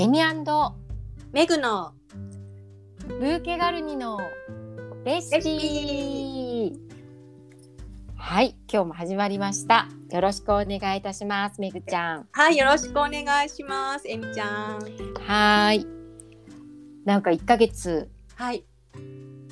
[0.00, 0.18] エミ
[1.34, 1.92] メグの。
[3.06, 4.18] ブーケガルニの
[5.04, 5.42] レシピ。
[5.42, 6.72] ピ。
[8.16, 9.88] はい今日も始まりました。
[10.10, 12.28] よろしくお願いいたしますめぐちゃん。
[12.32, 14.78] はいよろしくお願いしますエミちゃん。
[14.78, 15.86] はーい。
[17.04, 18.64] なんか1ヶ月はい。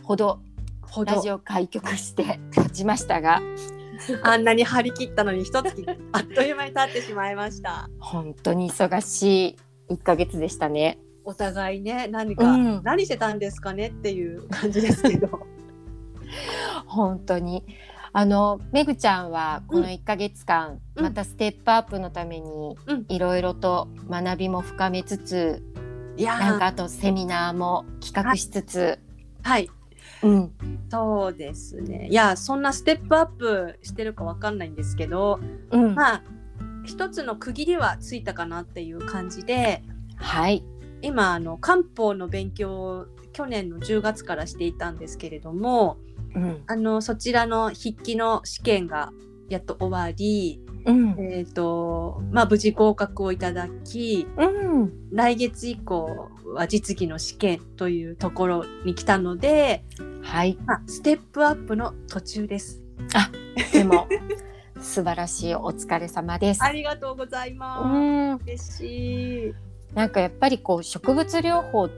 [0.02, 0.40] ほど
[0.80, 1.14] ほど。
[1.14, 3.42] ラジオ開局して 経ちましたが。
[4.22, 7.90] あんなに張り切ったのに一月あっという間に経ってしまいました。
[8.00, 10.98] 本当に忙しい1ヶ月でしたね。
[11.24, 12.80] お互いね何か、うん。
[12.82, 15.46] 何してたんですかねっていう感じですけど。
[16.86, 17.64] 本当に。
[18.12, 21.04] あのめぐちゃんはこの1ヶ月間、うん。
[21.04, 23.04] またステップアップのためにうん。
[23.08, 25.62] いろいろと学びも深めつつ、
[26.16, 26.40] いやー。
[26.40, 28.98] なんかあとセミナーも企画しつつ、
[29.42, 29.68] はい。
[30.22, 30.52] うん。
[30.90, 32.08] そうですね。
[32.10, 35.38] いやそんなステップアップしてるかわかんないんですけど
[35.70, 35.94] うん。
[35.94, 36.22] まあ
[36.88, 39.82] 一つの区切りはついたかなっていう感じで
[40.16, 40.64] はい。
[41.02, 45.98] 今あの漢方の勉強を去年の10月からしていたんですけれども
[46.34, 46.62] うん。
[46.66, 49.12] あのそちらの筆記の試験が
[49.48, 51.10] やっと終わり、うん。
[51.18, 54.46] えーとまあ、無事合格をいただきう
[54.78, 54.92] ん。
[55.12, 59.84] 来月以降は実技の試験というところに来たので、
[60.22, 60.58] はい。
[60.66, 62.82] まあ、ステップアップの途中です。
[63.72, 64.08] でも
[64.80, 66.62] 素晴らしいお疲れ様です。
[66.62, 67.88] ありがとうございうます。
[67.88, 68.36] ん。
[68.46, 69.54] 嬉しい。
[69.94, 71.88] なんかやっぱりこう植物療法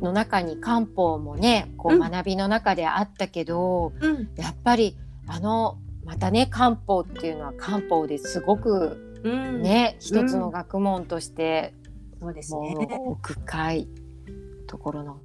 [0.00, 2.00] の中に漢方もねこううん。
[2.00, 11.74] 学びの中であったけど、うん、やっぱりあのまたね漢方っていうのは漢方ですごくうん、ね、一つの学問として
[12.20, 12.98] そうですもね。
[13.06, 13.88] う奥深い
[14.66, 15.20] ところの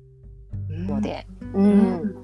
[0.70, 0.88] うん。
[0.88, 2.24] ので、ううん。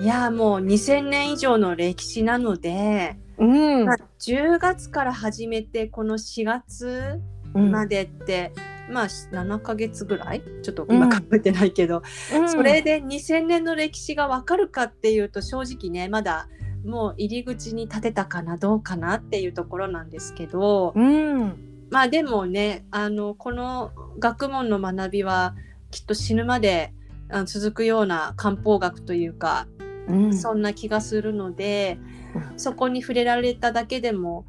[0.00, 3.84] いやもう2000年以上の歴史なので、うん。
[3.86, 7.20] まあ、10月から始めてこの4月
[7.54, 7.70] うん。
[7.70, 8.52] までって、
[8.90, 10.42] まあ7ヶ月ぐらい？
[10.62, 12.02] ちょっと今考えてないけど、
[12.34, 12.48] うん。
[12.48, 16.48] それで2000年の歴史がわかるかっていうと正直ねまだ
[16.84, 21.86] もう入り口に立てたかなどうかなっていうところなんですけど、うん。
[21.90, 25.54] まあでもねあのこの学問の学びは
[25.90, 26.92] きっと死ぬまで
[27.46, 29.66] 続くような漢方学というか、
[30.06, 30.36] うん。
[30.36, 32.17] そんな気がするので、うん
[32.56, 34.44] そこに触れられただけでも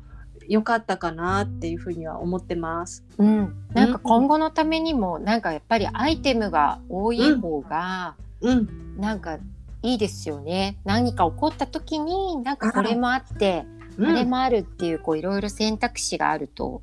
[0.47, 3.05] 良かったかなっていうふうには思ってます。
[3.17, 9.37] うん、なんか今後のためにもなんかやっぱりアイテムが多い方がうん、なんか
[9.81, 10.77] いいですよね。
[10.85, 13.65] 何か起こった時になんかこれもあって
[13.97, 14.05] うん。
[14.07, 16.81] あれもあるっていうこういろいろ選択肢があると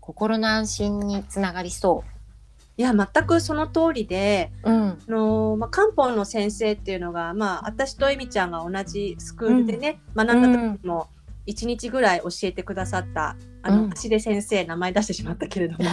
[0.00, 2.04] 心の安心につながりそ
[2.78, 4.70] いや全くその通りで、う。
[4.70, 10.42] うん、あのまあ、漢方の先生っていうのが、まあ、私とえみちゃんが同じスクールでね、学ん。
[10.42, 11.08] だ時も
[11.48, 13.90] 1日ぐらい教えてくださったあの、うん。
[13.90, 15.90] 橋出先生名前出してしまったけれども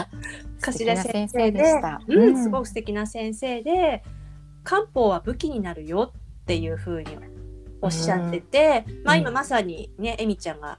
[0.60, 1.64] 素橋出先先生で。
[2.08, 4.04] うん、すごく素敵な先生で
[4.64, 7.08] 漢方は武器になるよっていうふうに
[7.82, 10.78] おっしゃってて、まあ今まさにねえみちゃんが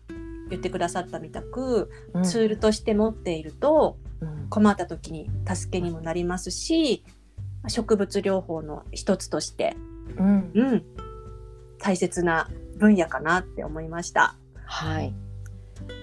[0.50, 2.22] 言ってくださったみたく、うん。
[2.22, 4.05] ツールとして持っているとうん
[4.48, 7.04] 困った時に助けにもなりますし
[7.68, 9.76] 植物療法の一つとして、
[10.18, 10.50] うん。
[10.54, 10.84] うん、
[11.78, 14.36] 大切な分野かなって思いました。
[14.64, 15.14] はい。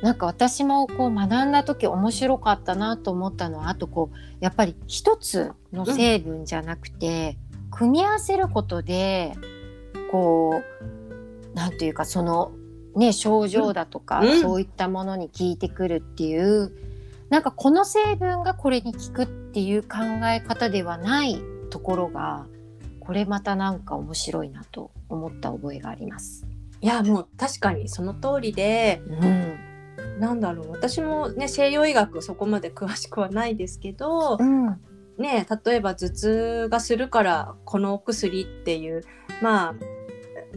[0.02, 7.38] なんか私もこう学んだ時面白かったなと思ったのはあとこうやっぱり一つの成分じゃなくて、
[7.72, 9.34] 組み合わせることで
[10.12, 10.62] こ
[11.52, 12.52] うなんていうかその
[12.96, 14.42] ね症状だとか、うん。
[14.42, 16.72] そういったものに効いてくるっていう
[17.34, 22.46] なんかこの成分がこれに効くっていう考え方ではないところが
[23.00, 26.46] これまたなんか面白いなと思った覚えがあります。
[26.80, 34.80] いやもう確かにその通りでうんなんだろう私もね西洋医学そこまで詳しくはないですけど、うん
[35.18, 39.04] ね例えば頭痛がするからこのお薬っていう
[39.42, 39.76] まあ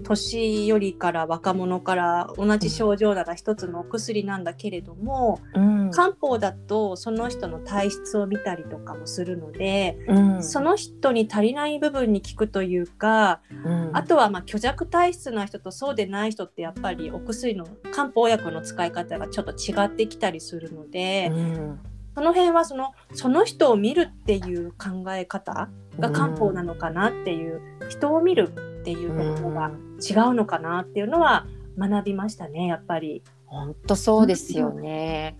[0.06, 5.90] 年寄りから若者から同じ症状なら一つのお薬なんだけれども、うん。
[5.90, 10.42] 漢方だとその人の体質を見たりとかもするので、うん。
[10.42, 13.90] その人に足りない部分に効くというか、うん。
[13.96, 21.80] あとはまあ虚弱体質な人とそうでない人ってやっぱりお薬の漢方薬の使い方がちょっと違ってきたりするので、うん。
[22.14, 25.68] その辺はそのその人を見るっていう考え方
[25.98, 31.44] が漢方なのかなっていう、人を見るっていうところが違うのかなっていうのは
[31.76, 33.24] 学びましたねやっぱり。
[33.46, 35.36] 本当そうですよね。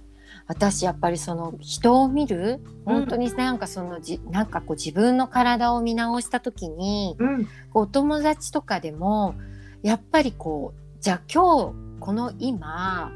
[0.48, 7.48] 私やっぱりその人を見る本当になんかそのじなんかこう自分の体を見直した時にうん。
[7.72, 9.36] お友達とかでも
[9.82, 13.12] やっぱりこうじゃあ今日この今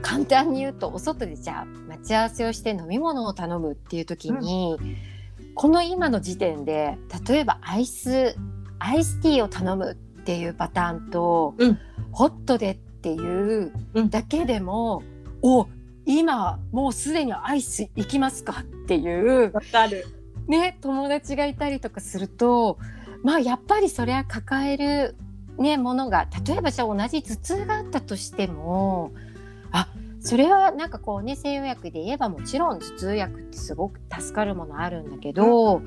[0.00, 4.76] 簡単に言うとお外でじゃあ待ち合わせをして飲み物を頼むっていう時に、
[5.54, 6.98] この今の時点で
[7.28, 8.34] 例えばアイス
[8.78, 11.78] アイスティーを頼むっていうパターンと、うん。
[12.12, 13.72] ホットでっていう
[14.08, 15.02] だけでも、
[15.42, 15.68] お
[16.06, 20.06] 今もうすでにアイス行きますかっていうわかる。
[20.46, 22.78] ね友達がいたりとかすると
[23.22, 25.16] まあやっぱりそれは抱える、
[25.58, 29.12] ね、ものが例えばじゃあ同じ頭痛があったとしても
[29.72, 29.88] あ
[30.20, 35.82] それはなんかこうね西洋薬で言えばもちろん頭痛薬ってすごく助かるものあるんだけど、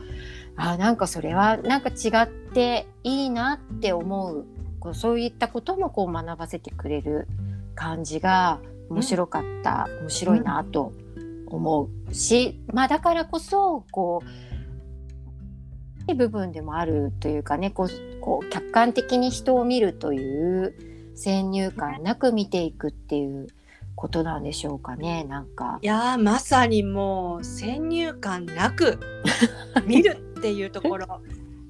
[0.61, 4.45] あなんかそれはなんか違っていいなって思う
[4.79, 7.27] こうそういったこともこう学ばせてくれる
[7.75, 8.59] 感じが
[8.89, 10.93] 面白かった、面白いなと
[11.47, 14.21] 思うし、まあだからこそこ
[16.07, 17.89] ういい部分でもあるというかねこう
[18.19, 20.75] こう客観的に人を見るという
[21.15, 23.47] 先入観なく見ていくっていう
[23.95, 25.85] ことなんでしょうかねなんかい。
[25.85, 28.99] やーまさにもう先入観なく
[29.85, 31.21] 見るっていうところ。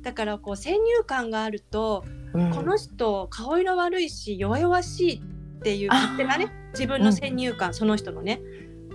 [0.01, 2.51] だからこう先入観があると、うん。
[2.51, 5.21] この人顔色悪いし弱々しい
[5.59, 8.39] っていう勝手なね自分の先入観、その人のね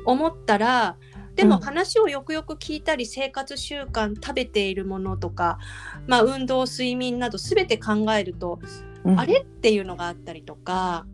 [0.07, 0.97] 思ったら
[1.35, 1.63] でもうん。
[1.63, 5.59] 話をよくよく聞いたり生活習慣食べているものとか、
[6.07, 8.61] まあ、運動睡眠など全て考えると、
[9.05, 9.21] うん。
[9.21, 11.05] あれっていうのがあったりとか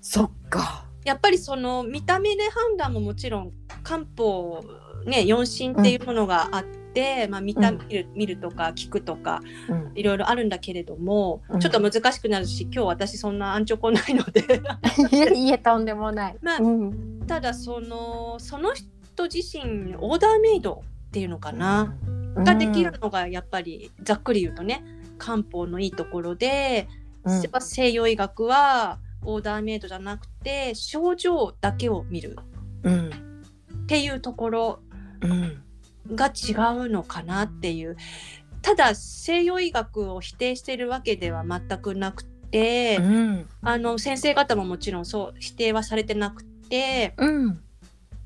[0.00, 0.86] そっか。
[1.04, 3.52] やっぱりその見た目で判断ももちろん
[3.82, 4.64] 漢方
[5.04, 6.81] ね四診っていうものがあって、
[7.30, 7.78] まあ、見たうん。
[7.88, 9.92] 見る見るとか聞くとかうん。
[9.94, 11.60] いろいろあるんだけれども、うん。
[11.60, 14.42] ちょっと難しくなるし今日私そんなアンチョコないので。
[15.34, 16.36] いえとんでもない。
[16.42, 17.24] まあうん。
[17.26, 21.94] ただそのその人自身オーダーメイドっていうのかな、
[22.36, 24.84] ができるのがやっぱりざっくり言うとね
[25.18, 26.88] 漢方のいいところで、
[27.26, 32.36] 西洋医学はオーダーメイドじゃなくて症状だけを見る
[32.82, 33.10] うん。
[33.10, 34.80] っていうところ。
[35.20, 35.62] うん
[36.10, 36.52] が違
[36.86, 37.96] うのかなっていう。
[38.62, 43.48] ただ西洋医学を否定しているわけでは全くなくて、うん。
[43.60, 47.60] あの先生方ももちろんそう否定はされてなくてうん。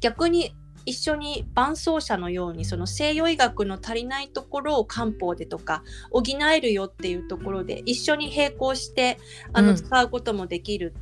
[0.01, 9.19] 逆に一緒に伴走者のようにその西洋医学の足りないところを漢方でとか補えるよっていうところで一緒に並行して
[9.53, 9.77] あの、うん。
[9.77, 10.95] 使うこともできる。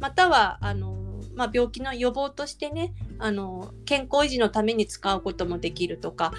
[0.00, 0.96] またはあの、
[1.40, 6.34] まあ、病気の予防としてねあの健康維持のために使うこともできるとか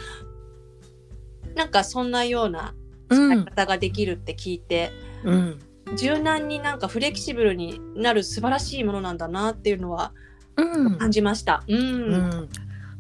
[1.56, 2.76] なんかそんなような
[3.10, 4.92] 使い方ができるって聞いて、
[5.26, 5.60] うん。
[5.98, 10.14] 柔軟になんかフレキシブルになる素晴らしいものなんだなっていうのは
[10.56, 10.98] うん。
[10.98, 11.64] 感じました。
[11.68, 11.84] うん、う
[12.16, 12.50] ん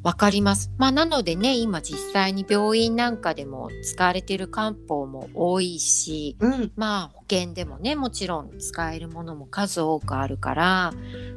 [0.04, 0.72] わかります。
[0.78, 10.94] まあなのでね今実際に病院なんかでも使われている漢方も多いしうん、まあ保険でもねもちろん使えるものも数多くあるから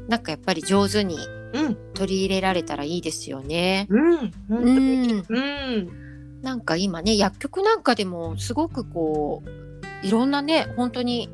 [0.08, 1.19] なんかやっぱり上手に
[1.55, 3.87] うん、取り入れられたらいいですよね。
[3.88, 5.12] うん、うに。
[5.12, 9.44] ん、うん、なんか今ね薬局なんかでもすごくこ
[10.02, 11.28] ういろんなね本当に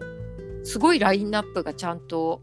[0.63, 2.43] すごいラインナップがちゃんと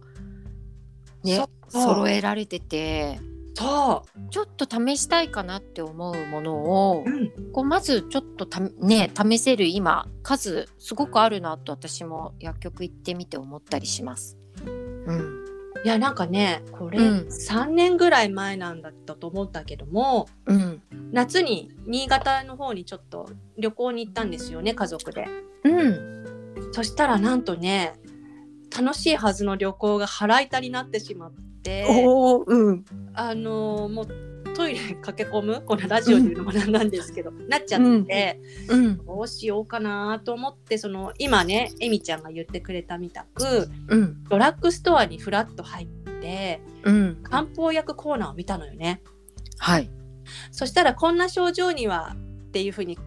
[1.24, 3.20] ね揃えられてて
[3.58, 14.38] そちょっと試したいかなって思うものをう、うん、こうまずちょっとたね試せる今数すごくあるなと私も薬局行ってみて思ったりします。
[14.64, 15.46] うん、
[15.84, 17.28] いやなんかねこれうん。
[17.30, 23.28] 3年ぐらい前なんだったと思ったけどもうん、夏に新潟の方にちょっと
[23.58, 25.26] 旅行に行ったんですよね家族で。
[25.64, 27.94] うん、そしたらなんとね
[28.78, 31.34] 楽しいはずの旅行が腹痛になってしまっ
[31.68, 31.86] て
[32.48, 34.08] うん、あのもう
[34.56, 35.62] トイレ駆け込む？
[35.68, 49.02] このラジオで言うのもなんなんですけど、なっちゃって、うん、どうしようかなと思ってその今ねエミちゃんが言ってくれたみたくうん、ドラッグストアにフラッと入ってうん、漢方薬コーナーを見たのよね。
[49.60, 49.90] はい、
[50.52, 52.16] そしたらこんな症状には
[52.48, 52.98] っていうふうに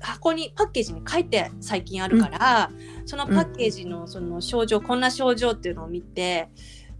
[0.00, 2.70] 箱にパッケージに書いて最近あるから、
[3.06, 6.48] そのパッケージのその症状、こんな症状っていうのを見て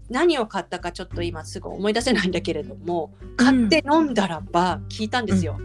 [0.09, 5.59] 何を買ったかちょっと今すぐ思い出せないんだけれども買って飲んだらば聞いたんですよ。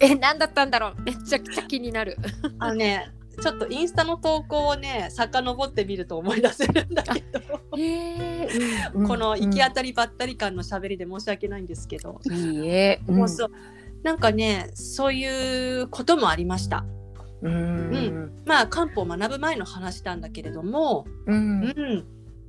[0.00, 1.02] え、何だったんだろう？
[1.02, 2.16] めちゃくちゃ気になる。
[2.58, 3.10] あのね
[3.40, 7.40] ちょっとインスタの投稿をね遡ってみると思い出せるんだけど、
[9.06, 13.50] この行き当たりばったり感の喋りで申し訳ないんですけど、いいえ、もうそう。
[14.02, 16.86] なんかねそういうこともありました。
[17.42, 22.04] うん、うん、まあ漢方を学ぶ前の話なんだけれども、う、うんん、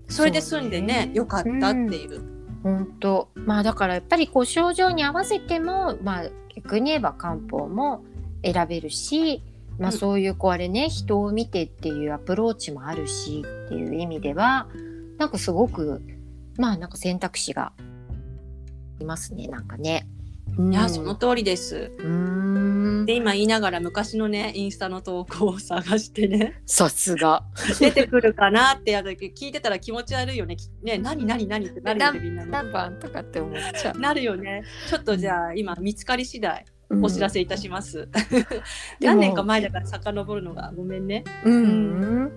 [0.08, 2.22] それで済んでねねよかったっていう。
[2.64, 3.30] 本当。
[3.36, 8.04] まあだからやっぱりこう症状に合わせても、まあ逆に言えば漢方も
[8.44, 9.42] 選べるし。
[9.78, 14.68] まあうんそういうこうあれね人を見てっていうアプローチもあるしっていう意味では
[15.20, 16.02] なんかすごく
[16.58, 17.74] まあなんか選択肢が
[19.00, 20.08] いますねなんかね。
[20.60, 21.92] いやその通りです。
[22.00, 27.44] うんで今言いながら昔のねインスタの投稿を探してねさすが。
[27.80, 30.56] 出てくるかなってやる時聞いてたら気持ち悪いよね。
[30.56, 32.52] きね何何何ってなるよねみんなね。
[32.52, 34.00] 何番とかって思っちゃう。
[34.00, 34.64] なるよね。
[34.90, 36.66] ちょっとじゃあ今見つかり次第
[37.02, 38.10] お知らせいたします。
[39.00, 41.24] でも何年か前だから遡るのがごめんね。
[41.46, 42.32] うん、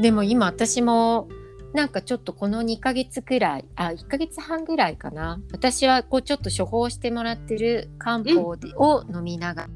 [0.00, 1.28] でも今私も
[1.74, 5.40] なんかちょっとこの2ヶ月くらいあ1ヶ月半ぐらいかな。
[5.52, 9.68] 私はこうちょっと処方してもらってる漢方で、を飲みながら。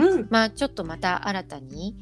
[0.00, 0.26] うん。
[0.30, 1.96] まあちょっとまた新たに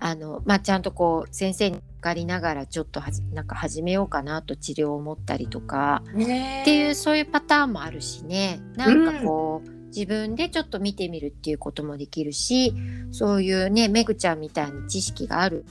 [0.00, 6.02] あの、まあ、ちゃんとこう先生にかかりながらちょっとはじなんか始めようかなと治療を思ったりとか。
[6.14, 8.60] ねっていうそういうパターンもあるしね。
[8.76, 12.74] なんかこう、自分でちょっと見てみるっていうこともできるし
[13.12, 15.64] そういうねめぐちゃんみたいに知識がある、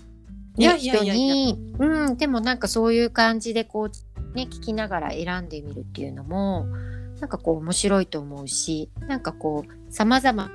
[0.58, 6.68] ね、いやいやいやいや人に、うん、でもなんかそういう感じでこうね聞きながら選んでみるっていうのも
[7.20, 10.52] なんかこう面白いと思うしなんかこうさまざまな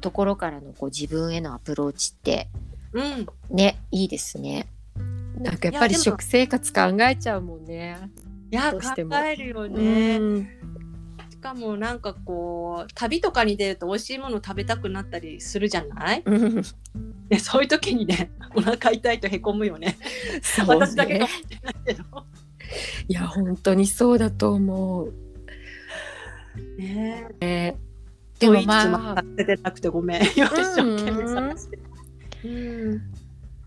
[0.00, 2.48] ところからのこう自分へのアプローチって
[2.92, 3.26] うん。
[3.50, 4.68] ねいいですね。
[5.38, 7.98] なんかやっぱり食生活考えちゃうもんね。
[8.50, 10.16] いや考どうしてもえるよね。
[10.18, 10.48] うんし
[11.44, 16.24] かもなんかこう旅とかに出ると美味しいもの食べたくなったりするじゃない？
[17.38, 19.98] そういう時にね お腹痛いとへこむよね。
[20.42, 22.04] そう私だけかねもしれないけど。
[23.08, 25.12] いや本当にそうだと思う。
[26.78, 27.76] ねね
[28.38, 30.22] でもまあまあ出てなくてごめん。
[30.34, 31.78] 今一生懸命探して。
[32.44, 32.48] う
[32.96, 33.02] ん。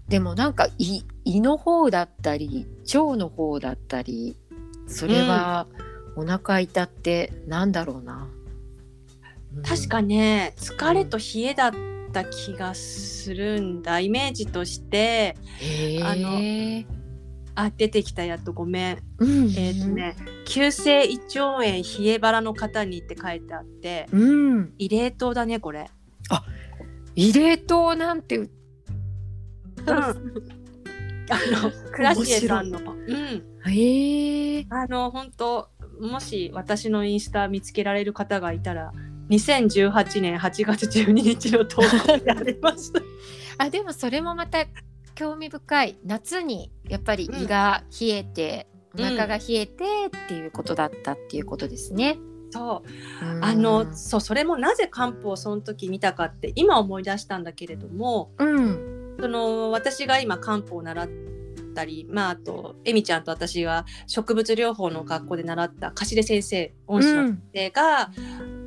[0.09, 4.35] でもなんか胃胃の方だったり腸の方だったり
[4.87, 5.67] それは
[6.17, 8.27] お腹痛ってなんだろうな。
[9.63, 11.73] 確かね疲れと冷えだっ
[12.11, 16.85] た気がするんだイメージとしてへあのえ。
[17.55, 19.87] あ出てきたやっとごめんうんえっ、と。
[19.87, 24.73] ね急性胃腸炎冷え腹の方にって書いてあってうん。
[24.77, 25.89] 異例糖だねこれ。
[27.15, 28.37] 異例糖なんて。
[28.37, 28.47] うん、
[29.89, 30.13] あ
[31.63, 34.65] のクラシエさんの、うん、へえ。
[34.69, 35.69] あの本当
[35.99, 38.91] もし私のインスタ見つけられる方がいたら
[39.29, 43.01] 2018年8月12日の投稿でありました。
[43.59, 44.65] あでもそれもまた
[45.15, 52.17] 興味深い夏にやっぱり胃が冷えて、うんお腹が冷えてっていうことだったっていうことですね。
[52.49, 52.83] そ
[53.21, 61.07] ううんあのそうそれもなぜ漢方をその時見たかって今思い出したんだけれどもうんその私が今漢方を習っ
[61.77, 68.09] たり、まあ、あとエミちゃんと私が植物療法の学校で習った貸出先生恩師の先生が、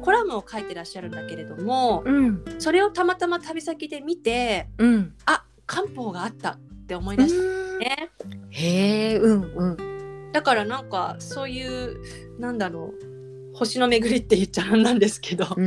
[0.01, 2.45] コラムを書いてらっしゃるんだけれどもうん。
[2.61, 5.15] それをたまたま旅先で見てうん。
[5.27, 7.79] あ漢方があったって思い出したうん。
[7.81, 8.11] ね。
[8.51, 10.33] へえうんうん。
[10.33, 11.99] だからなんかそういう
[12.39, 13.11] なんだろう
[13.57, 15.61] 星の巡りって言っちゃなんなんですけど、う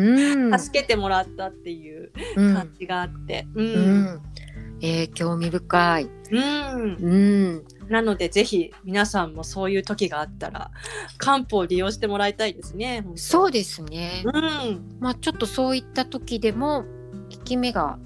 [0.49, 0.57] ん。
[0.57, 2.53] 助けてもらったっていううん。
[2.55, 4.21] 感じがあって、ううんん
[4.83, 6.09] えー興味深い。
[6.31, 7.15] うんう
[7.59, 10.71] んなのでぜひ皆さんもそういう時があったら
[11.17, 13.05] 漢方を利用してもらいたいですね。
[13.15, 14.23] そうですね。
[14.25, 16.83] うん、まあちょっとそういった時でも
[17.31, 17.97] 効き目が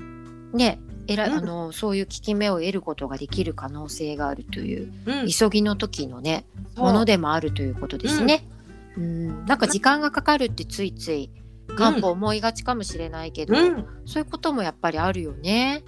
[0.53, 8.48] ねえら、うんあのそういう効き目を得ることができる可能性があるといううん、急ぎの時のねものでもあるということですね。
[8.96, 11.31] うん、なんか時間がかかるってついつい
[11.75, 15.84] 漢方思いがちかもしれないけど、うん、そういうこともやっぱりあるよね。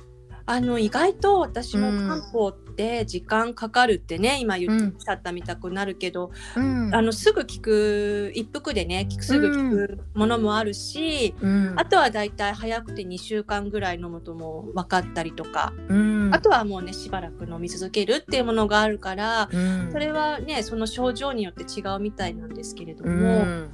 [0.50, 2.08] あの意外と私もうん。
[2.10, 11.74] 漢方って時間かかるってね、今言うんっちゃったみたくなるけど、うん、あのすぐ効く一服でねすぐ効くものもあるし、うん。
[11.78, 23.72] あとはだいたい早くて2週間ぐらい飲むともう分かったりとか、うん、あとはもうねしばらく飲み続けるっていうものがあるから、うん、それはねその症状によって違うみたいなんですけれどうも、ん、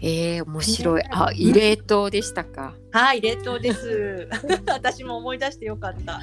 [0.00, 1.02] えー、面白い。
[1.02, 2.74] ねあ、異例糖でしたか。
[2.90, 4.28] はい冷凍です
[4.66, 6.20] 私も思い出してよかった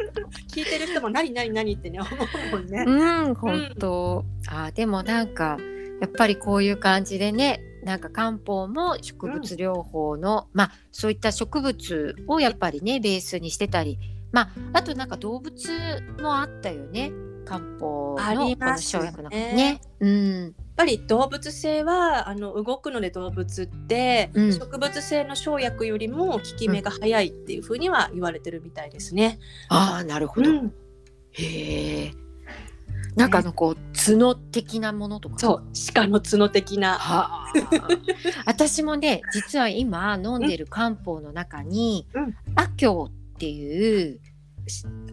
[0.50, 2.08] 聞いてる人も何何何ってね思
[2.54, 4.24] うもんねうん、本当。
[4.48, 5.58] あ、でもなんか
[6.00, 7.62] やっぱりこういう感じでね。
[7.82, 13.96] なんか漢方も植物療法の、まあそういった植物をやっぱりねベースにしてたり
[14.32, 15.54] まああとなんか動物
[16.20, 17.12] もあったよね
[17.44, 19.80] 漢方あのこの生薬のねね。
[20.00, 29.38] うんぱり動物性はあの動くので動物って、うん植物性の生薬よりも効き目が早いっていうふうには言われてるみたいですね。
[29.68, 30.50] ああなるほど。
[30.50, 30.74] うん
[31.32, 32.12] へえ。
[33.14, 35.38] なんかあのこう角的なものとか？
[35.38, 35.64] そう
[35.94, 36.94] 鹿の角的な。
[36.98, 37.52] はあ、
[38.44, 44.35] 私もね実は今飲んでる漢方の中に、うん阿経っていうし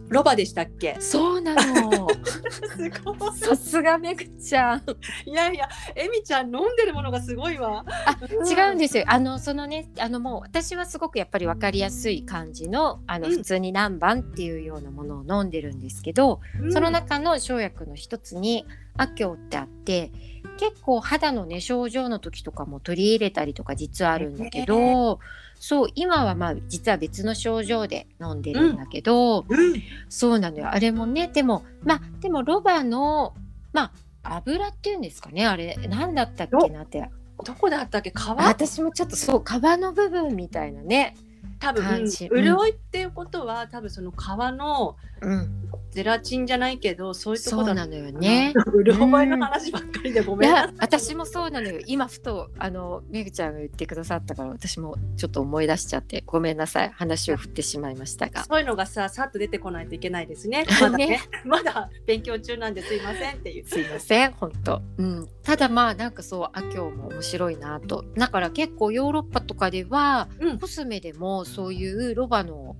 [0.08, 0.96] ロバでしたっけ？
[1.00, 2.08] そうなの。
[3.34, 4.82] さすがめぐちゃん。
[5.26, 7.84] いやいやえみちゃん飲んでるものがすごいわ。
[7.86, 9.04] あ違うんですよ。
[9.06, 13.36] あのそのねあのもう私はすごくやっぱり分かりやすい感じのあの、うん。
[13.36, 16.40] 普通に何番っていうようなものを飲んでるんですけど、
[16.72, 20.12] その中の生薬の一つにアキョウってあって
[20.58, 25.18] 結構肌のね症状の時とかも取り入れたりとか実はあるんだけど、
[25.66, 30.68] そう今はまあ実は別の症状で飲んでるんだけど、うんそうなのよ。
[30.70, 33.34] あれもねでもまあでもロバの
[33.72, 33.90] ま
[34.22, 37.08] あ油っていうんですかねあれ何だったっけなって。
[37.42, 38.10] どこだったっけ？
[38.10, 38.14] 皮？
[38.28, 41.16] あ私もちょっとそう皮の部分みたいなね、
[41.64, 48.52] 多分、潤いっていうことは多分その皮のうん、ゼラチンじゃないけどそういうとこだそうなのよね。
[48.84, 51.80] 潤いの話ばっかりでごいめんなさや私もそうなのよ。
[51.86, 56.90] 今ふとあのめぐちゃんが言ってくださったから私もちょっと思い出しちゃってごめんなさい。
[56.94, 58.44] 話を振ってしまいましたが。
[58.44, 60.66] そういうのがささっと出てこないといけないですね。
[60.80, 61.20] まだね。
[61.44, 63.66] まだ勉強中なんですいませんっていう。
[63.66, 64.82] すいません本当。
[64.98, 65.28] うん。
[65.42, 68.04] ただまあなんかそうあ今日も面白いなと。
[68.16, 70.58] だから結構ヨーロッパとかでは、うん。
[70.58, 72.76] コスメでもそういうロバの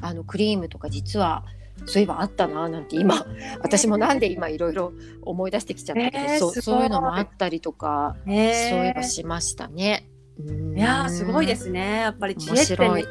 [0.00, 1.44] あのクリームとか実は
[1.86, 3.24] そういえばあったななんて今
[3.62, 4.92] 私もなんで今いろいろ
[5.22, 6.62] 思い出してきちゃったけど、そうえーすごい。
[6.62, 10.08] そういうのもあったりとか、ねそういえばしま今ね。
[10.44, 10.76] うん。
[10.78, 12.00] いやーすごいですね。
[12.00, 12.88] やっぱり知恵ってね。
[12.88, 13.06] 面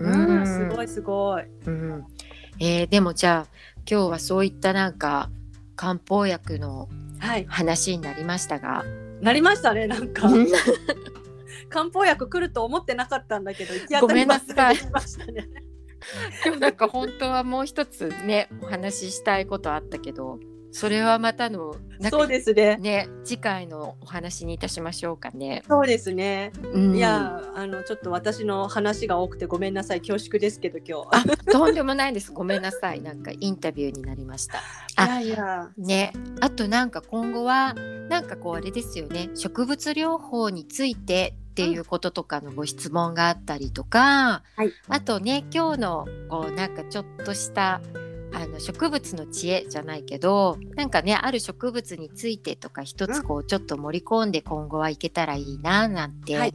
[0.00, 0.46] うん、うん。
[0.46, 1.44] すごいすごい。
[1.66, 2.04] うん。
[2.60, 3.52] えーでもじゃあ
[3.90, 5.28] 今日はそういったなんか
[5.76, 6.88] 漢方薬の
[7.20, 7.46] はい。
[7.48, 8.84] 話になりましたが、
[9.20, 10.28] なりましたねなんか。
[10.28, 10.46] う ん
[11.68, 14.54] 漢方薬来ると思ってなかったんだけど行き当ごめたりんなさい。
[14.54, 15.48] ばったり来ましたね。
[16.44, 20.38] 今日なんか本当はもう一つねお話ししたいことあったけど
[20.74, 21.76] それはまたの
[22.10, 22.76] そうですね。
[22.78, 25.62] ね次回のお話にいたしましょうかね。
[25.68, 26.50] そうですね。
[26.72, 26.96] うん。
[26.96, 30.00] いやあのちょっと私の話が多くてごめんなさい。
[30.00, 31.30] 恐縮ですけど今日。
[31.30, 32.32] あとんでもないです。
[32.32, 33.00] ごめんなさい。
[33.00, 34.58] なんかインタビューになりました。
[34.96, 35.70] あ いやいや。
[35.78, 37.74] ね、あとなんか今後は
[38.08, 39.30] なんかこうあれですよね。
[39.36, 44.72] 植物療法についてっていうこととかのご質問があったりとか、はい。
[44.88, 47.80] あとね今日のこうなんかちょっとした
[48.32, 56.52] あの植物の知恵じゃないけどなんかねある植物についてとか一つこうちょっと盛り込んで今後はいけたらいいななんてはい。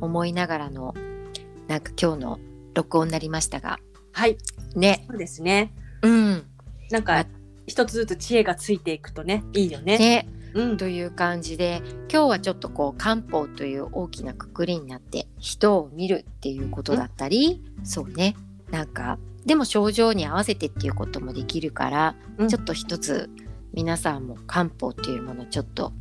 [0.00, 0.94] 思いながらの
[1.66, 2.38] なんか今日の
[2.74, 3.80] 録音になりましたが。
[4.12, 4.38] はい。
[4.76, 5.06] ね。
[5.10, 5.74] そうですね。
[6.02, 6.44] うん。
[6.92, 7.26] なんかあ
[7.66, 9.98] 一つずつ知恵がついていくとねいいよね。
[9.98, 10.28] ね。
[10.30, 10.35] うん
[10.76, 18.36] という感じで今日はちょっとこう漢方という大きなくくりになって人を見るっていうことだったり、そうね。
[18.70, 22.48] なんかでも症状に合わせてっていうこともできるから、うん。
[22.48, 23.30] ちょっと一つ
[23.72, 25.92] 皆さんも漢方っていうものちょっと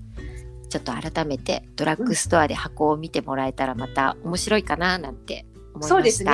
[0.69, 5.87] ちょっと改めてドラッグストアで箱を見てもらえたらまた面白いかななんて思いました。
[5.87, 6.31] そうですね。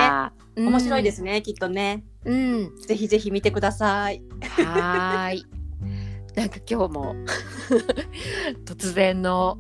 [0.56, 0.68] うん。
[0.68, 2.04] 面白いですね、きっとね。
[2.26, 4.22] うん、ぜひぜひ見てください。
[4.42, 5.61] はーい。
[6.36, 7.16] なんか今日も
[8.66, 9.58] 突然の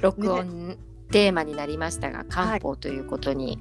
[0.00, 0.78] 録音
[1.10, 3.58] テーマになりましたが、漢方ということに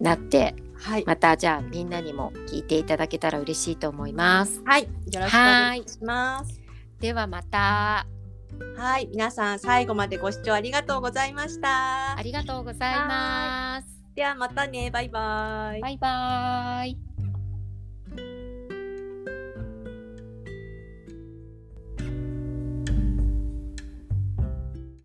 [0.00, 1.04] なって、はい。
[1.06, 4.62] またじゃあみんなにも聞いていただけたら嬉しいと思います。
[4.64, 4.84] はい。
[4.84, 4.88] よ
[5.20, 6.60] ろしくお願いします。
[7.00, 8.06] ではまた。
[8.76, 9.08] はい。
[9.10, 12.16] 皆さん最後までご視聴ありがとうございました。
[12.16, 13.88] ありがとうございます。
[14.14, 14.90] ではまたね。
[14.90, 15.80] バイバイ。
[15.80, 17.07] バイバイ。